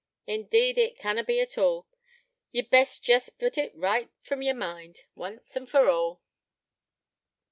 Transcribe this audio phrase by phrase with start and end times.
[0.25, 1.87] Indeed it canna be at all.
[2.51, 6.23] Ye'd best jest put it right from yer mind, once and for all.'